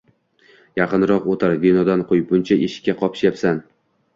[0.79, 2.25] Yaqinroq oʻtir, vinodan quy!
[2.33, 3.63] Buncha eshikka qapishyapsan?